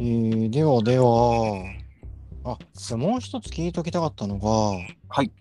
[0.00, 1.64] ー、ではでは、
[2.44, 4.48] あ、じゃあもう一つ聞いときたかったのが、
[5.08, 5.32] はい。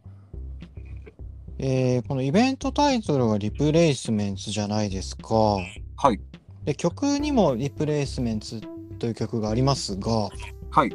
[1.59, 5.35] えーこのイベントタイトルがリプレイスメンツじゃないですか。
[5.35, 6.19] はい。
[6.63, 8.61] で、曲にもリプレイスメンツ
[8.97, 10.29] という曲がありますが、
[10.71, 10.89] はい。
[10.89, 10.93] う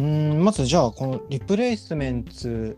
[0.00, 2.76] ーん、まずじゃあ、このリプレイスメンツ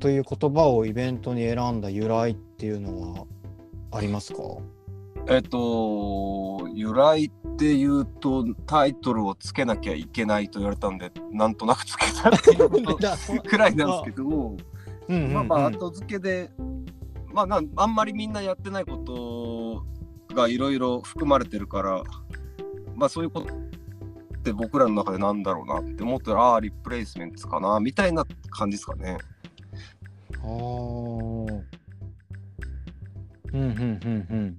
[0.00, 3.26] という言葉をイベントに選んだ由来っていうのは
[3.92, 4.42] ありますか？
[5.28, 14.56] えっ、と、由来っていうと、タイトルをつけなきゃいけないと言われたんで、なんとなくつけたっていう くらいなんですけど、
[15.08, 16.50] まあまあ、後付けで、
[17.32, 22.02] まあなん、あんまりみんなやってないことがいろいろ含まれてるから、
[22.94, 29.18] まあそういうことって僕らの中でなんだろうなって思ったら、ああー、リプレイスメントかな、みたいな感じですかね。
[30.42, 31.62] あー
[33.52, 34.58] うんうんうんうん。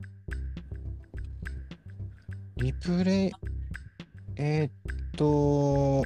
[2.63, 3.31] リプレイ、
[4.37, 4.71] えーっ
[5.17, 6.01] と、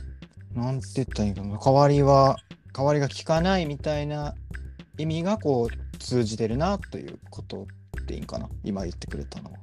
[0.55, 1.59] なんて言ったらいいかな。
[1.63, 2.37] 代わりは、
[2.73, 4.33] 代わりが効かないみたいな
[4.97, 7.67] 意味がこう通じてるなということ
[8.07, 8.49] でいいんかな。
[8.63, 9.57] 今言ってくれたのは。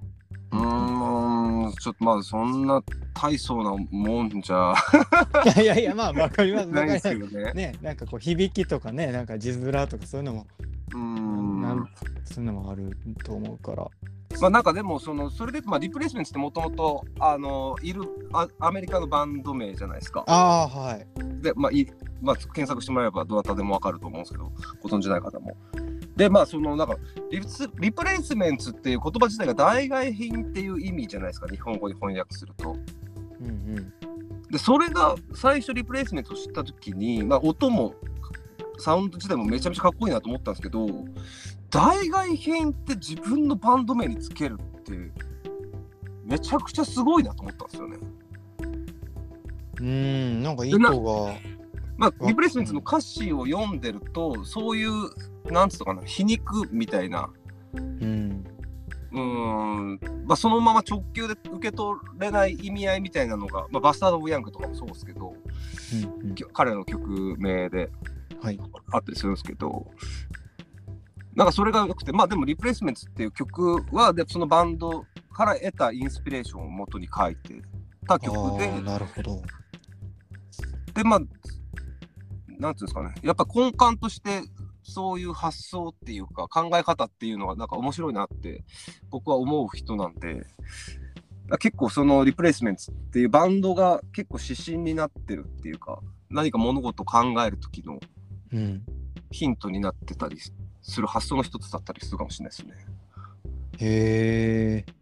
[0.52, 2.80] うーん、ちょっとまあそんな
[3.12, 4.72] 大層なもんじゃ
[5.46, 6.68] いやいやいや、まあわかります。
[6.70, 7.52] ないですけどね。
[7.54, 10.46] ね、なんかこう響きとかね、なんか字面とかそういうのも、
[10.92, 11.60] うーん。
[11.60, 11.88] なん
[12.22, 13.84] そういうのもあると思うから。
[14.44, 18.02] まあなんかでもそのそれでまあリプレイスメントってもともとあのいる
[18.34, 20.22] あアメリカのバンド名じゃないですか。
[20.26, 21.06] ああ、はい。
[21.40, 21.86] でまあい
[22.20, 25.56] まあ検索してもらえばどなたでもわかると思うんですけどご存じない方も。
[26.14, 26.98] でまあそのなんか
[27.30, 27.46] リプ
[27.80, 32.76] リプレイスメントっていう言葉自体が代替品っていう意味じゃないですか日本語に翻訳すると。
[33.40, 33.92] うんうん。
[34.50, 37.94] でそれが最初リプレイスメントを知った時に、まあ、音も
[38.78, 40.86] サウンド自体もめちゃめちゃかっこいいなと思ったんですけど
[41.74, 44.92] 代替品って自分のバンド名につけるって
[46.22, 47.96] めちゃくちゃすごいなと思ったんですよね。
[49.78, 50.88] うーん、なんか意図が。
[51.96, 54.90] まあ、あリプレイスメントの歌詞を読んでるとそういう
[55.50, 57.28] なんつうのかな皮肉みたいな
[57.74, 58.44] うん。
[59.12, 65.34] うーん、まあ、そのまま直球で受け取れない意味合いみたいなのが、まあ、バスタード・オブ・ヤングとかもそうですけど
[66.20, 67.90] うんうんき彼の曲名で
[68.44, 68.60] はい。
[68.92, 69.86] あったりするんですけど、
[71.36, 77.60] なんかそれが良くて、まあでも、リプレイスメントっていう曲は、でそのバンドから得たインスピレーションを元に書いて
[78.06, 79.42] た曲でなるほど。
[80.94, 84.42] で、まあ、なんていうんですかね、やっぱ根幹として、
[84.84, 88.64] そういう発想っていうか、考え方っていうのが、なんか面白いなって、
[89.10, 90.46] 僕は思う人なんで、
[91.58, 97.98] 結構そのリプレイスメントっていうバンドが結構指針になってるっていうか、何か物事を考える時の
[98.52, 98.84] うん。
[99.34, 100.38] ヒントになってたり
[100.84, 102.74] する発想の一つだったりするかもしれないですね。
[103.78, 104.92] へえ。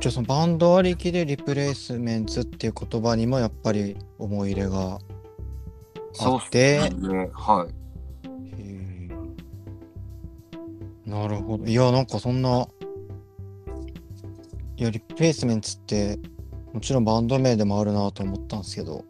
[0.00, 4.98] じゃあそのバンドありきでリプレイスメンツっていう言葉にもやっぱり思い入れが。
[6.12, 7.30] そうあってっすね。
[7.32, 7.74] はい。
[11.08, 11.64] なるほど。
[11.64, 12.66] いや、なんかそんな。
[14.76, 16.18] いや、リプレイスメンツって
[16.72, 19.04] もちろんバンド名でもあるなと思ったんですけど。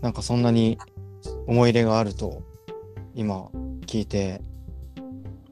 [0.00, 0.78] なんかそんなに
[1.46, 2.42] 思い入れがあると
[3.20, 3.50] 今
[3.84, 4.40] 聞いて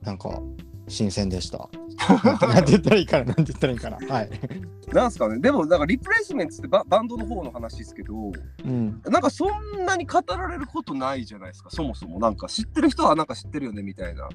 [0.00, 0.40] なんか
[0.88, 1.68] 新鮮でした。
[2.48, 3.98] なんて言ったらいいかななんて言ったらいいかな。
[4.08, 4.30] はい。
[4.90, 5.38] なんすかね。
[5.38, 8.14] でも、なんかリプレイスメントってババンドの方の話ですけど、
[8.64, 9.02] うん。
[9.04, 12.18] なんかそんなに語られることないじゃないですか、そもそも。
[12.18, 14.30] なんか知ってる人はなんか知ってるよねみたいな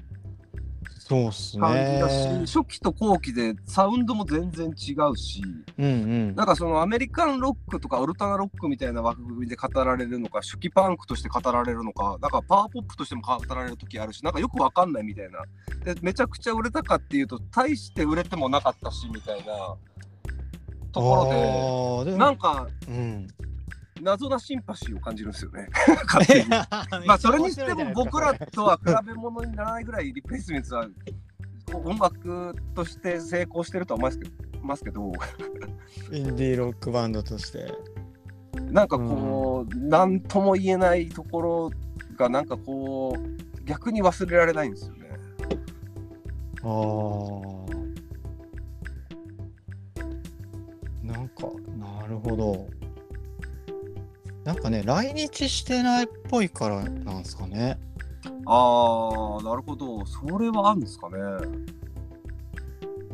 [0.98, 2.44] そうっすね。
[2.46, 5.42] 初期と後期でサウンドも全然違うし、
[5.78, 5.88] うんう
[6.32, 6.34] ん。
[6.34, 15.40] なんかそのアメリカンロックとかオルタナロックみたいな枠組みで語られるのか、初期パンクとして語られるのか、なんかパワーポップとしても語られる時あるし、なんかよくわかんないみたいな。
[15.84, 19.76] で、めちゃくちゃ売れたかっていうと、大して売れてもなかったしみたいな
[20.92, 23.26] ところで、なんかうん。
[24.04, 25.68] 謎なシンパシーを感じるんですよね。
[27.06, 30.86] まあそれにしても僕らとは比べ物にならないぐらいリプレイスメントは
[31.72, 34.12] 音楽として成功してるとは思い
[34.62, 35.10] ますけど
[36.12, 37.72] インディーロックバンドとして。
[38.70, 41.70] なんかこう何とも言えないところ
[42.16, 45.08] がなんかこう逆に忘れられないんですよね。
[46.62, 47.64] ああ。
[51.02, 52.68] なんか、なるほど。
[54.44, 57.78] なんかね、来日してないっぽいからなんですかね。
[58.46, 61.16] ああなるほどそれはあるんですかね。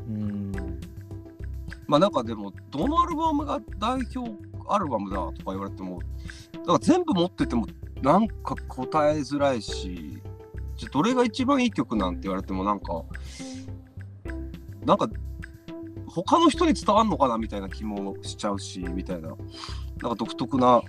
[0.08, 0.52] うん。
[1.86, 4.30] まあなんかでもどのアルバムが代表
[4.68, 6.00] アルバムだとか言われても
[6.52, 7.66] だから全部持ってても
[8.02, 10.18] なんか答えづらいし
[10.76, 13.04] じゃあどれが一番いい曲なんて言われてもなんか
[14.84, 15.08] なんか
[16.10, 20.82] 他の人に伝わんのかなみたいな気もしちゃうしみたいななんか独特な。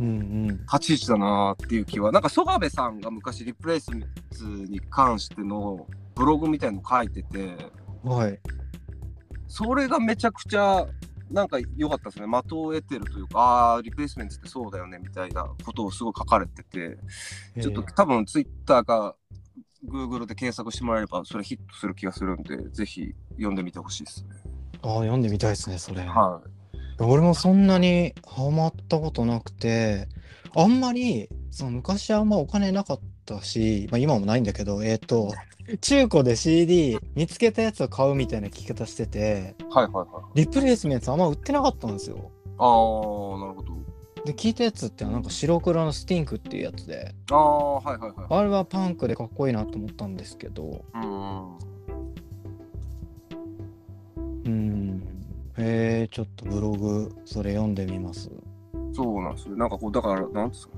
[0.00, 7.54] 立ち位置だなっていう気はなんか曽我部さんが昔リプレイスメンツに関してのブログみたいの書いてて
[8.02, 8.40] はい。
[9.46, 10.86] それがめちゃくちゃ
[11.30, 16.96] なんか良かったですね的を得てるというかああーリプレイスメンツってそうだよねみたいなことをすごい書かれてて
[17.60, 19.16] ちょっと多分ツイッターか
[19.86, 24.30] Google で検索してもらえればそれヒットする気がするんでぜひ読んでみてほしいですね。
[24.82, 26.02] ああ、読んでみたいですね、それ。
[26.02, 26.40] は
[26.98, 30.08] 俺もそんなにハマったことなくて、
[30.54, 35.32] あんまり、その昔はあんまお金なかったし、まあ今もないんだけど、えっ、と、
[35.80, 40.02] 中古で CD 見つけたやつを買うみたいな聞き方してて、い、はいはいは
[40.34, 40.40] い。
[40.40, 42.30] リプレイスメントあんま売ってなかったんですよ。
[42.58, 43.89] ああなるほど。
[44.24, 48.26] で、聞いたやつってなんか白黒のスティンクっていうやつで、ああはいはいはい。
[48.28, 51.58] あれはパンクでかっこいいなと思ったんですけど、うん
[54.44, 55.02] うん。
[55.58, 58.30] へえ、ちょっとブログ、それ読んでみます。
[58.92, 59.56] そうなんですよ。
[59.56, 60.74] なんかこうだからなんですか。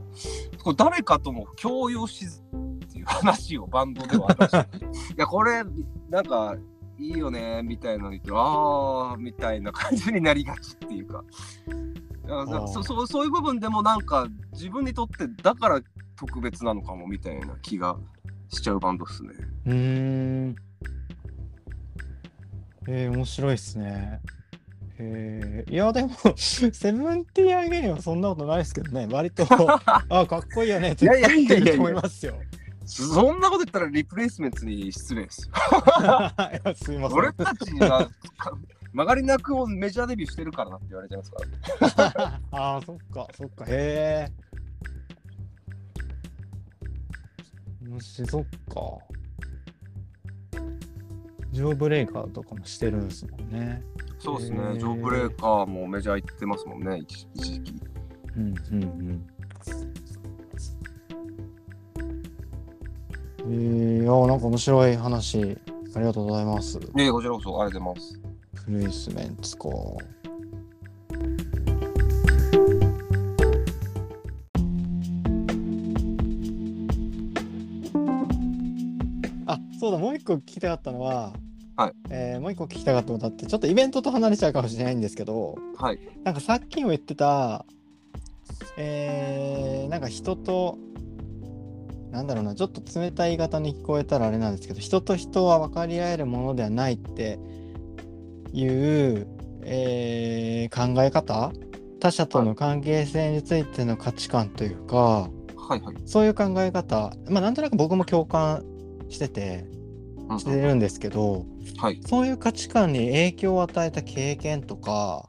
[0.62, 2.43] こう誰かとも共有しず
[2.85, 4.67] っていう話をバンドでは話
[5.12, 5.65] いやこれ
[6.11, 6.56] なんか
[6.99, 11.25] いいよねみたいなの言ってああみたいな感じになりがちっていうか。
[12.27, 15.81] そそうそういう部分でもなんか自分にとってだから
[16.17, 17.97] 特別なのかもみたいな気が
[18.49, 19.31] しちゃうバンドっすね。
[19.67, 20.57] うーん。
[22.89, 24.21] えー、面白いっすね。
[24.99, 29.47] えー、いや、でも、 セブンティーンアゲインはそんなことないですけどね、割と、
[30.09, 32.35] あ、かっこいいよねっていやいやいやいやいや言ってると思いますよ。
[32.85, 35.53] そんなこと言ったらリプレイスメントに失礼ですよ。
[35.55, 37.19] いやすいません。
[37.19, 38.53] 俺たちはか
[38.93, 42.41] 曲がりなくをメジャーデビューしてるからなって言われちゃいますから。
[42.53, 44.29] ああ、そっか、そっか、へ
[47.85, 47.89] え。
[47.89, 49.12] もし、そっか。
[51.53, 53.83] ジョーブレイカーとかもしてるんですもんね。
[54.19, 57.83] そうですねジョー・ブレーカーもメジャー行ってますもんね、一一時期。
[58.37, 59.27] うんうんうん。
[63.41, 65.59] えー、いやなんか面白い話
[65.94, 66.79] ありがとうございます。
[66.97, 68.31] ええ、こちらこそありがとうございます。
[68.64, 69.69] プレイスメンツか。
[79.47, 81.32] あそうだもう一個聞きたかったのは、
[81.76, 85.99] はいえーもう一個聞きたかったことあってちょっとイベントと離れちゃうかもしれないんですけどはい。
[86.23, 87.65] なんかさっきも言ってた
[88.76, 90.79] えー、なんか人と
[92.12, 97.38] なんだろうなちょっと冷たい言い方に聞こえたらあれなんですけど人と人は分かり合えるものではないって
[98.53, 99.27] いう、
[99.65, 101.53] えー考え方？
[102.01, 105.97] 他者との関係性についての価値観というか、はいはい。
[106.05, 107.13] そういう考え方？
[107.29, 108.65] まあなんとなく僕も共感
[109.09, 109.67] してて
[110.29, 111.47] うんしてるんですけど
[111.79, 112.01] はい。
[112.05, 115.25] そういう価値観に影響を与えた経験とか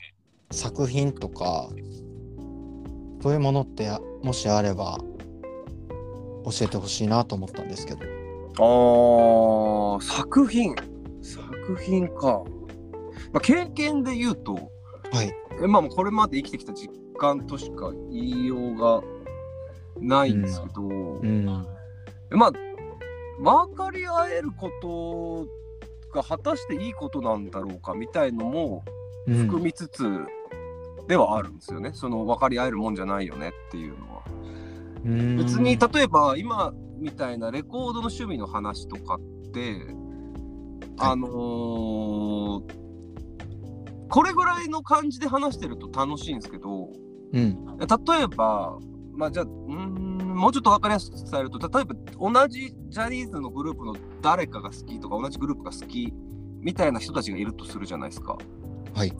[0.51, 1.69] 作品とか
[3.21, 4.97] そういうものってあもしあれば
[6.45, 7.99] 教えてほしいなと思ったんですけど。
[8.57, 10.75] あー、作品。
[11.21, 12.43] 作品か。
[13.33, 15.33] まあ、経験で言うと、はい。
[15.61, 19.01] えまあ、これまで生きてきた実感としか言いようが
[19.99, 21.45] ないんですけど、うん。
[22.29, 22.51] まあ、
[23.39, 25.47] 分かり合えること
[26.13, 28.83] が果たしていいことなんだろうかみたいのも
[29.27, 30.03] うん含みつつ
[31.07, 31.91] ではあるんですよね。
[31.93, 34.23] その分かり合えるもんじゃないよねっていうのは。
[35.05, 39.81] うん別に例えば今みたいなレコードの趣味の話とかって、
[40.97, 42.82] あのー
[44.13, 46.91] これぐらいの感じで話してると楽しいんですけど
[47.33, 47.77] うん。
[47.79, 48.77] 例えば
[49.11, 49.47] まあじゃあん
[50.35, 51.95] もうちょっと分かりやすく伝えると例えば
[52.31, 56.13] 同じジャニーズのグループの誰かが好きとか同じグループが好き
[56.59, 58.37] みたいな人たちがいるとするじゃないですか。
[58.93, 59.11] はい。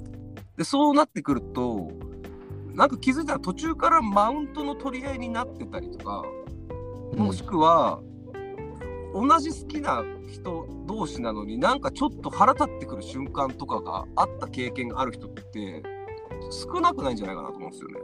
[0.57, 1.89] でそうなってくると
[2.75, 6.23] なんか気づいたら途中からマウントの取り合いになってたりとか
[7.17, 8.00] もしくは、
[9.13, 15.84] 同じ好きな人同士なのになんかちょっと腹立ってくる瞬間とかがあった経験がある人って
[16.51, 18.00] 少なくないんじゃないかなと思うんですよね。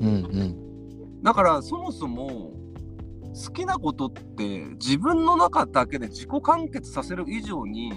[0.00, 1.22] うんうん。
[1.22, 2.52] だからそもそも
[3.34, 7.92] 好きなことって自分の中だけで自己完結させる以上に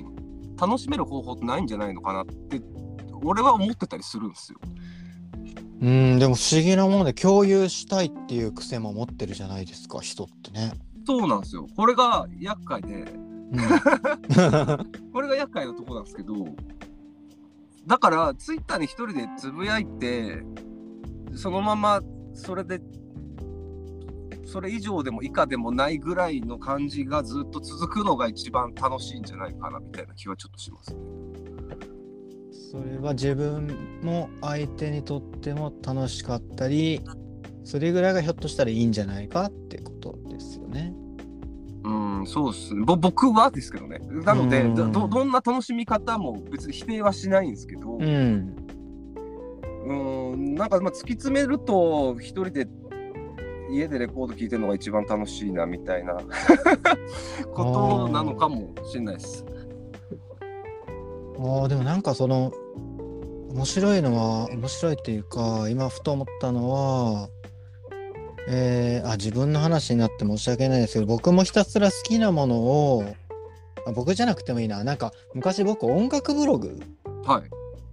[0.59, 2.61] 楽しめる方法ってないんじゃないのかなって
[3.23, 4.59] 俺は思ってたりするんですよ。
[5.81, 10.71] うん、でも不思議なもので共有したいっていう癖も持ってるじゃないですか、人ってね。
[11.05, 11.67] そうなんですよ。
[11.75, 13.05] これが厄介で
[13.51, 16.33] うん、これが厄介なとこなんですけど
[17.85, 20.43] だからツイッターに一人でつぶやいて
[21.35, 22.01] そのまま
[22.33, 22.81] それで
[24.45, 30.99] それ以上でも以下でもないぐらいの感じがずっと続くのが一番楽しいんじゃないかなみたいな気はちょっとしますね。
[32.71, 37.01] それは自分も相手にとっても楽しかったり
[37.65, 40.93] それぐらいがひょっとしたらいいんじゃないかってことですよね。
[41.83, 42.83] うん、そうっすね。
[42.85, 43.99] ぼ僕はですけどね。
[44.23, 48.55] なので、うんどどどんな楽しみ方も別に否定はしないんですけど、うん。
[49.87, 52.67] うん、なんかまあ突き詰めると、一人で
[53.71, 56.17] 家でレコード聴いてるのが一番楽しいなみたいな
[57.53, 59.43] ことなのかもしれないです。
[61.39, 62.53] ああでもなんかその
[63.49, 67.29] 面白いのは面白いっていうか今ふと思ったのは
[68.47, 73.15] えー、あ自分の話になって申し訳ないですけど僕もひたすら好きなものを
[73.87, 76.79] あ僕じゃなくてもいいななんか昔僕音楽ブログ
[77.25, 77.43] はい。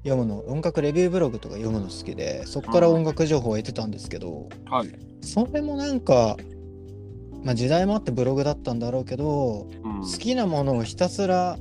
[0.05, 4.89] 読むの音楽レビューブログとか読むの好きでそこから音楽情報を得てたんですけど、はい。
[5.21, 6.37] それもなんか、
[7.45, 11.57] まあ、時代もあってブログだったんだろうけどうん好きなものをひたすら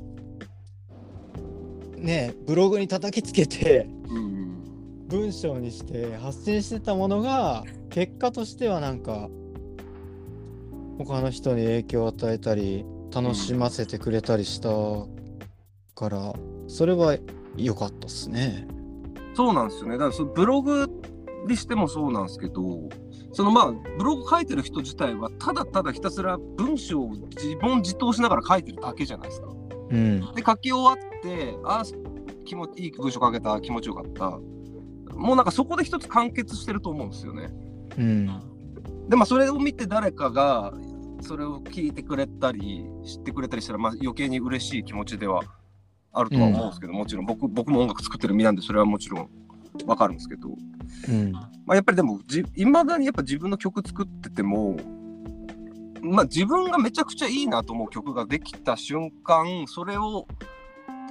[1.96, 4.41] ねブログに叩きつけてうん
[5.12, 9.28] 文章にして発信してたものが結果としてはなんか
[10.96, 14.70] 他の人に影響を与えたり楽しませてくれたりした
[15.94, 16.32] から
[16.66, 17.18] それは
[17.58, 18.66] 良かったっすね。
[19.34, 19.92] そうなんですよね。
[19.92, 20.88] だからそのブログ
[21.46, 22.88] にしてもそうなんですけど、
[23.32, 29.48] そのまあブログ書いてる人自体はただただひたすら文章を自問自答しながら書いてるだけじゃないですか。
[29.90, 31.82] うん、で書き終わって、あ
[32.46, 34.38] 気持ちいい文章書けた、気持ちよかった。
[35.14, 37.50] もうなんかそこで一つ完結してると思うんですよね。
[37.98, 38.26] うん、
[39.08, 40.72] でまあそれを見て誰かが
[41.20, 45.42] それを聞いてくれたり知ってくれたりしたら、まあ、余計に嬉しい気持ちでは
[46.12, 49.30] あるとは思うんですけど、もちろん僕僕も音楽作ってる身なんでそれはもちろん
[49.86, 50.48] わかるんですけど、
[51.08, 52.20] うん、まあ、やっぱりでも
[52.56, 54.76] いまだにやっぱ自分の曲作ってても、
[56.02, 60.26] まあ、自分がめちゃくちゃいいなと思う曲ができた瞬間それを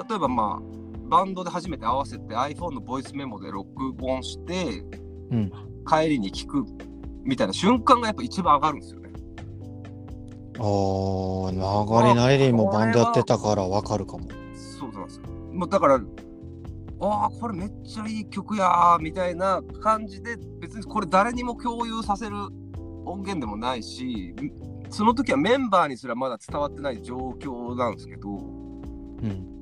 [0.08, 4.84] 例えばまあバンドで初めて合わせて iPhone のボイスメモで録音して
[5.32, 5.52] うん。
[5.88, 6.66] 帰りに聞く
[7.24, 9.10] みたいな瞬間がやっぱ一番上がるんですよね。
[10.60, 10.64] あ
[11.48, 14.28] あ、流れなりにもバンドやってたからわかるかも。
[14.56, 15.28] そうなんですよ。
[15.52, 22.36] もうだから、ああ、これめっちゃいい曲やーみたいな感じで、別にこれ誰にも共有させる
[23.06, 24.36] 音源でもないし、
[24.90, 29.61] その時はメンバーにすらまだ伝わってない状況なんですけど、うん。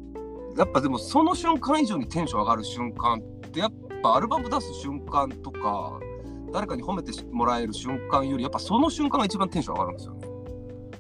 [0.58, 6.00] やっぱでもその瞬間以上にテンション上がる瞬間って、やっぱアルバム出す瞬間とか、
[6.52, 10.28] 誰かに褒めてもらえる瞬間より、やっぱその瞬間が一番テンション上がるんですよね。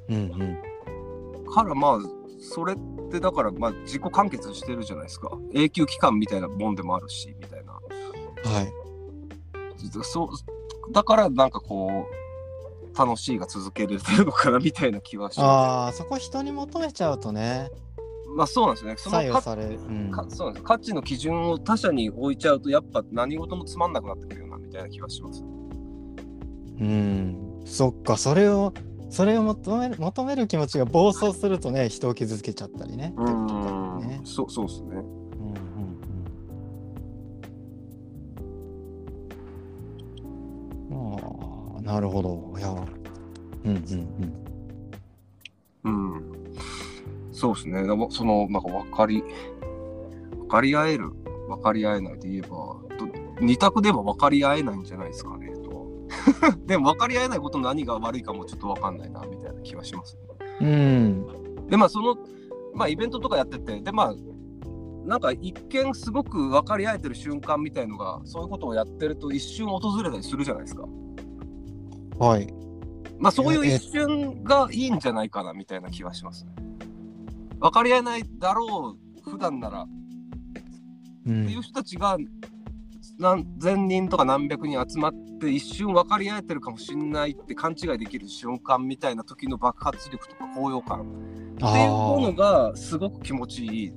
[0.10, 1.50] うんうん。
[1.50, 2.00] からまあ
[2.40, 2.78] それっ
[3.12, 8.74] てだからまあ自己完結してるじゃないですか永久期間みたいなもんでもあるしみたいなはい。
[10.04, 17.89] そうだからなんかこう楽しいが続けるのかなみたいな気はしまああ、そこ人に求めちゃうとね、す
[18.36, 19.80] まあそうなんですよねそのか左右される。
[19.80, 20.12] うん。
[20.12, 25.44] かそうなんです価値の基準を他者に置いちゃうとやっぱ何事もつまんなくなってくるよなみたいな気はします
[26.80, 27.62] うん。
[27.66, 28.74] そっか、それを、
[29.10, 33.14] それを求める求める気持ちが暴走するとね、人を傷つけちゃったりね。
[33.18, 34.22] うんね。
[34.24, 35.90] そうそうですねうんうん
[40.92, 41.76] うん。
[41.76, 42.54] ああ、なるほど。
[42.58, 42.88] いや、うん
[43.66, 44.44] うん
[45.84, 46.29] うん
[47.40, 49.24] そうですねでもそのなんか分かり
[50.32, 51.12] 分かり合える
[51.48, 53.08] 分かり合えないで言えばど
[53.40, 55.88] 二択では分かり合えないんじゃないですかねと
[56.68, 60.22] でも分かり合えないことの何が悪いかもちょっと分かんないなみたいな気はしますね
[60.60, 61.26] うん。
[61.60, 61.68] うん。
[61.68, 62.18] でまあその
[62.74, 64.16] まあイベントとかやっててでまあ
[65.06, 70.86] なんか一見すごく分かり合えてる瞬間みたいのがそういうことをやってると一瞬訪れたりするじゃないですか
[72.20, 72.54] はい。
[73.18, 76.52] まあそういう一瞬がいいんじゃないかなみたいな気はしますね
[77.60, 79.86] 分かり合えないだろう普段ならう。
[79.86, 82.18] っていうん人たちが
[83.18, 91.04] 何千人とか何百人集まって一瞬分かり合えてるかもしれないって勘違いできる瞬間みたいな時の爆発力とか高揚感っ
[91.58, 93.94] ていうものがすごく気持ちいい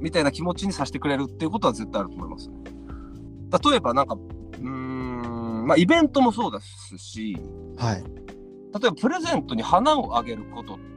[0.00, 2.56] みたいな気持ちにさせてくれるっていうことは絶対あると思いますね。
[3.70, 7.36] 例えばなんかうーんまあイベントもそうですし
[7.76, 8.02] はい。
[8.02, 10.91] 例えばプレゼントに花をあげることって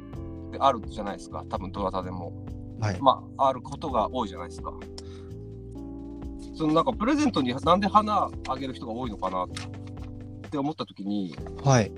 [0.59, 2.45] あるじゃないですか多分どなたでも。
[2.79, 3.01] はい。
[3.01, 4.74] まあ、あることが多いじゃないですか。
[6.55, 9.50] そのなんかプレゼントになんで花あげる人が多いのかなっ
[10.50, 11.91] て思った時にいはい。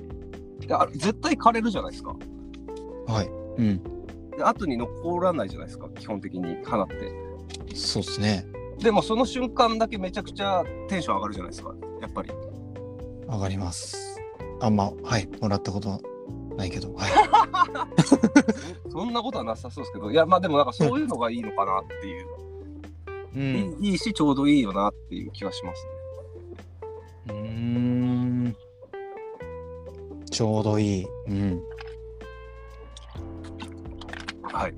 [0.67, 2.15] や絶対枯れるじゃないですか。
[3.07, 3.27] はい。
[3.27, 3.83] うん。
[4.35, 6.95] で後に残らないじゃないですか基本的に花って。
[7.75, 8.45] そうですね。
[8.79, 12.29] でもその瞬間だけめちゃくちゃテンション上がるじゃないですかやっぱり。
[13.29, 14.19] 上がります。
[14.59, 15.27] あんま、はい。
[15.41, 15.99] もらったこと
[16.57, 16.93] ないけど。
[16.93, 17.11] はい。
[18.91, 22.27] そんなことはなさそうですけどいやまあでもなんかそういうのがいいのかなっていう。
[23.35, 23.83] ううん。
[23.83, 25.85] いいいし、ちょうどいいよなっていう気がします
[27.27, 27.35] ね。
[27.35, 27.41] うー
[28.49, 28.55] ん。
[30.31, 31.07] ちょうどいい。
[31.27, 31.61] うん。
[34.43, 34.73] はい。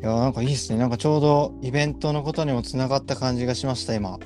[0.00, 0.78] いや、なんかいいっすね。
[0.78, 4.18] なんかちょうどイベントのことにもつながった感じがしました、今。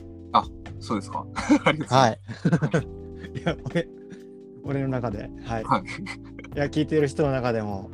[0.85, 1.25] そうですか。
[1.65, 2.49] ありがとうございます。
[2.49, 2.81] は
[3.33, 3.41] い。
[3.41, 3.89] いや、俺、
[4.65, 5.31] 俺の中で。
[5.45, 5.65] はい。
[5.65, 5.83] はい。
[5.83, 7.91] いや、聞いてる人の中でも、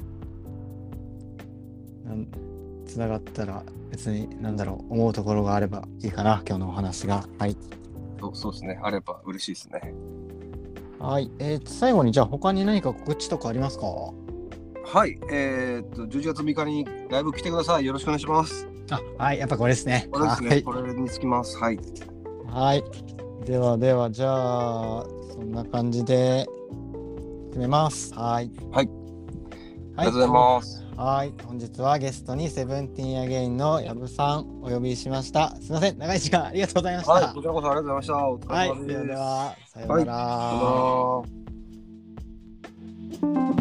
[2.87, 7.25] つながったら、別に、なんだろう、思うところがあればいいかな、今日のお話が。
[7.39, 7.57] はい。
[8.21, 8.79] そうそうですね。
[8.83, 9.95] あれば嬉しいですね。
[10.99, 11.31] はい。
[11.39, 13.87] えー最後に、じゃあ、他に何か告知とかありますか？
[13.87, 15.19] はい。
[15.31, 17.87] えーっと、11月3日にライブ来てください。
[17.87, 18.69] よろしくお願いします。
[18.91, 19.39] あ、はい。
[19.39, 20.09] やっぱこれですね。
[20.11, 20.49] これですね。
[20.50, 21.57] はいこれにつきます。
[21.59, 21.79] はい。
[22.47, 22.85] はい。
[23.45, 26.47] ではではじゃあそんな感じで
[27.51, 28.15] 決めます。
[28.15, 28.51] はい。
[28.71, 28.85] はい。
[28.85, 28.91] はい。
[29.97, 30.85] ありがとうございます。
[30.97, 31.33] はい。
[31.45, 35.57] 本日はゲストにセブンティーンアゲインのやぶさんお呼びしました。
[35.57, 35.99] すみません。
[35.99, 37.13] 長い時間ありがとうございました。
[37.13, 37.35] はい。
[37.35, 38.55] こちらこそありがとうございました。
[38.55, 38.87] はい。
[38.87, 41.25] ではではさようなら、は
[43.57, 43.60] い。